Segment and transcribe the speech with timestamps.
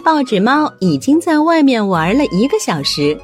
[0.00, 3.18] 报纸猫已经在外面玩了一个小时。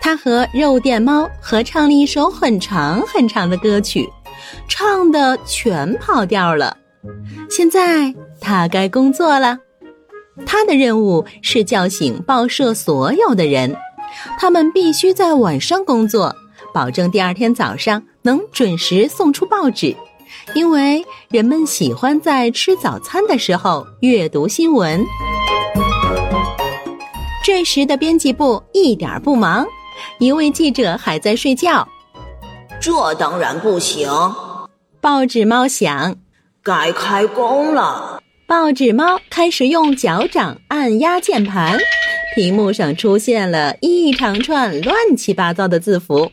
[0.00, 4.08] 它和肉店猫合唱了一首很长很长的歌曲，
[4.68, 6.76] 唱的全跑调了。
[7.50, 9.58] 现在它该工作了。
[10.46, 13.76] 它的任务是叫醒报社所有的人，
[14.38, 16.34] 他们必须在晚上工作，
[16.72, 19.94] 保证第二天早上能准时送出报纸。
[20.54, 25.04] 因为人们喜欢在吃早餐的时候阅读新闻。
[27.42, 29.66] 这时的编辑部一点不忙，
[30.18, 31.88] 一位记者还在睡觉。
[32.78, 34.10] 这当然不行，
[35.00, 36.16] 报纸猫想，
[36.62, 38.22] 该开工了。
[38.46, 41.78] 报纸猫开始用脚掌按压键盘，
[42.34, 46.30] 屏幕上出现了一长串乱七八糟的字符。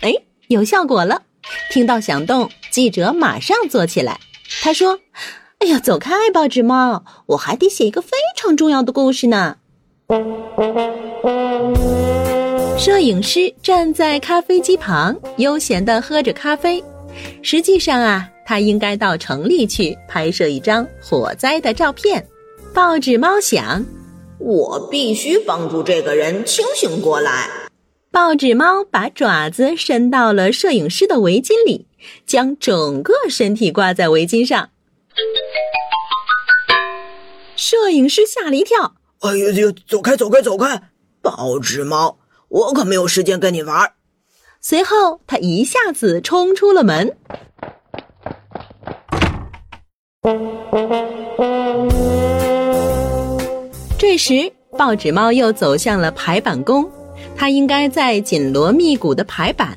[0.00, 0.14] 哎，
[0.48, 1.22] 有效果了！
[1.70, 2.50] 听到响动。
[2.70, 4.18] 记者马上坐起来，
[4.62, 5.00] 他说
[5.60, 9.56] ：“哎呀，走开，报纸猫，我还得写一个非常重要的故事呢。”
[12.78, 16.82] 摄影师站在咖啡机旁，悠闲地喝着咖啡。
[17.42, 22.26] 实际上啊，他应该到城里去拍摄一张火灾的照片。
[22.72, 23.84] 报纸猫想
[24.40, 27.50] ：“我必须帮助这个人清醒过来。”
[28.10, 31.86] 报纸猫把爪子伸到了摄影师的围巾里，
[32.26, 34.70] 将整个身体挂在围巾上。
[37.54, 40.80] 摄影师吓了一跳：“哎呦呦，走开，走开，走开！”
[41.20, 43.92] 报纸猫，我可没有时间跟你玩。
[44.60, 47.16] 随后，他一下子冲出了门。
[53.98, 56.88] 这时，报纸猫又走向了排版工。
[57.36, 59.76] 他应该在紧锣密鼓的排版，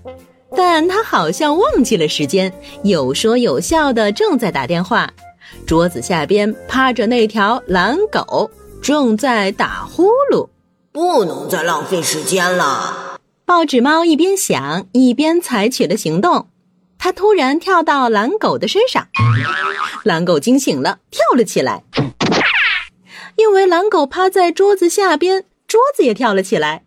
[0.55, 2.51] 但他好像忘记了时间，
[2.83, 5.11] 有说有笑的正在打电话。
[5.65, 8.49] 桌子下边趴着那条蓝狗，
[8.81, 10.49] 正在打呼噜。
[10.91, 13.19] 不能再浪费时间了。
[13.45, 16.49] 报纸猫一边想，一边采取了行动。
[16.97, 19.07] 它突然跳到蓝狗的身上，
[20.03, 21.83] 蓝狗惊醒了，跳了起来。
[23.37, 26.83] 因为蓝狗趴在桌子下边，桌子也跳了起来。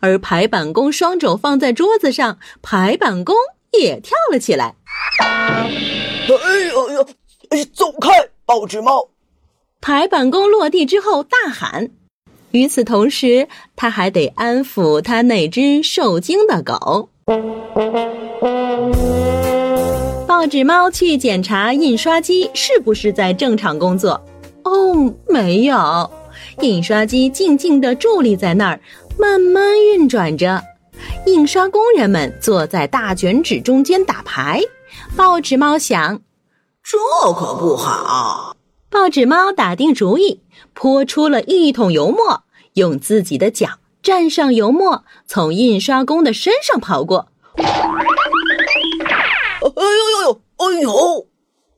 [0.00, 3.34] 而排版工双肘放在桌子上，排版工
[3.72, 4.76] 也跳了起来。
[5.18, 5.70] 哎
[6.68, 7.04] 呦呦！
[7.74, 9.08] 走开，报纸猫！
[9.82, 11.90] 排版工落地之后大喊。
[12.52, 17.08] 与此同时，他还得安抚他那只受惊的狗。
[20.24, 24.22] 报纸猫去检查印刷机是不是在正常工作。
[24.62, 26.08] 哦，没有，
[26.60, 28.80] 印刷机静静地伫立在那儿。
[29.18, 30.62] 慢慢运转着，
[31.26, 34.62] 印刷工人们坐在大卷纸中间打牌。
[35.16, 36.20] 报纸猫想：
[36.84, 36.96] 这
[37.32, 38.51] 可不好。
[38.92, 40.42] 报纸猫打定主意，
[40.74, 42.44] 泼出了一桶油墨，
[42.74, 47.28] 用自己的脚蘸上油墨，从印刷工的身上跑过。
[47.56, 47.64] 哎
[49.64, 50.40] 呦呦呦！
[50.58, 51.26] 哎呦！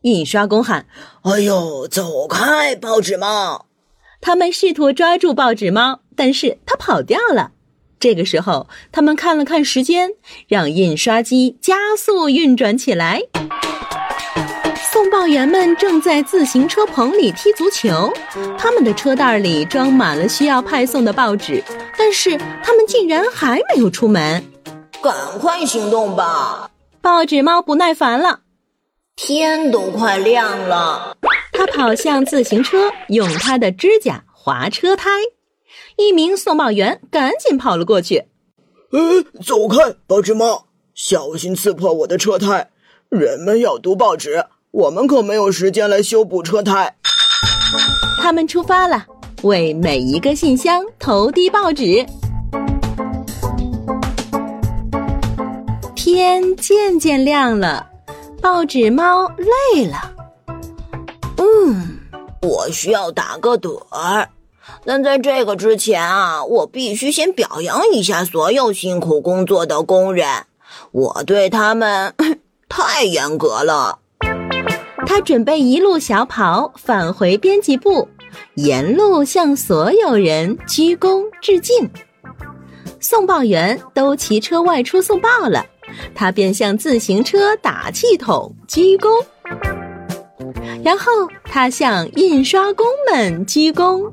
[0.02, 0.88] 印刷工喊
[1.22, 3.66] ：“哎呦，走开，报纸猫！”
[4.20, 6.00] 他们试图抓住报纸猫。
[6.16, 7.52] 但是它跑掉了。
[8.00, 10.10] 这个时候，他们看了看时间，
[10.48, 13.22] 让印刷机加速运转起来。
[14.94, 18.12] 送报员们正在自行车棚里踢足球，
[18.56, 21.60] 他们的车袋里装满了需要派送的报纸，
[21.98, 24.40] 但是他们竟然还没有出门。
[25.02, 26.70] 赶快行动吧！
[27.02, 28.42] 报纸猫不耐烦了。
[29.16, 31.16] 天都快亮了，
[31.50, 35.10] 他跑向自行车，用他的指甲划车胎。
[35.96, 38.26] 一名送报员赶紧跑了过去。
[38.94, 42.70] “呃，走开，报纸猫，小心刺破我的车胎！
[43.08, 44.44] 人们要读报纸，
[44.74, 46.96] 我们可没有时间来修补车胎。”
[48.20, 49.06] 他们出发了，
[49.42, 52.04] 为每一个信箱投递报纸。
[55.94, 57.86] 天渐渐亮了，
[58.42, 60.12] 报纸猫累了。
[61.36, 62.00] 嗯，
[62.42, 64.28] 我需要打个盹儿。
[64.84, 70.26] 但在这个之前啊，我必须先表扬一下所有辛苦工作的工人，
[70.90, 72.12] 我对他们
[72.68, 74.00] 太严格了。
[75.06, 78.08] 他准备一路小跑返回编辑部，
[78.54, 81.88] 沿路向所有人鞠躬致敬。
[83.00, 85.64] 送报员都骑车外出送报了，
[86.14, 89.22] 他便向自行车打气筒鞠躬，
[90.82, 91.12] 然后
[91.44, 94.10] 他向印刷工们鞠躬，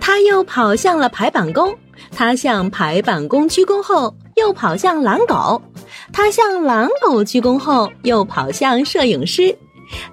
[0.00, 1.72] 他又跑向了排版工，
[2.10, 5.62] 他向排版工鞠躬后，又跑向狼狗，
[6.12, 9.56] 他向狼狗鞠躬后，又跑向摄影师。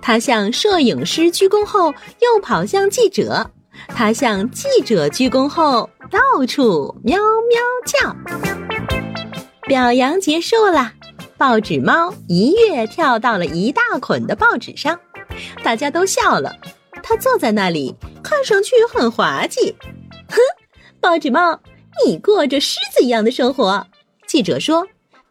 [0.01, 3.51] 他向摄影师鞠躬后，又跑向记者。
[3.87, 7.19] 他向记者鞠躬后，到处喵
[7.49, 8.15] 喵叫。
[9.67, 10.93] 表扬结束了，
[11.37, 14.99] 报纸猫一跃跳到了一大捆的报纸上，
[15.63, 16.55] 大家都笑了。
[17.03, 19.75] 他坐在那里，看上去很滑稽。
[20.29, 20.37] 哼，
[21.01, 21.59] 报纸猫，
[22.05, 23.85] 你过着狮子一样的生活。
[24.25, 24.83] 记者说：“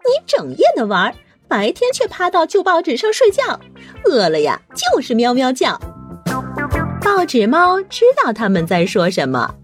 [0.05, 1.12] 你整夜的玩。”
[1.55, 3.61] 白天却趴到旧报纸上睡觉，
[4.05, 5.81] 饿了呀就是喵喵叫。
[7.01, 9.55] 报纸猫知道他们在说什么，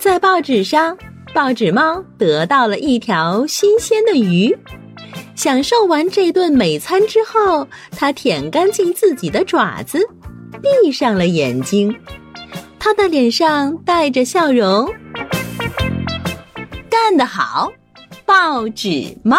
[0.00, 0.98] 在报纸上，
[1.32, 4.58] 报纸猫得到了一条新鲜的鱼。
[5.36, 10.00] 享受完这顿美餐之后，它舔干净自己的爪子，
[10.60, 11.96] 闭上了眼睛，
[12.80, 14.92] 它的脸上带着笑容。
[16.90, 17.70] 干得好，
[18.26, 19.38] 报纸猫！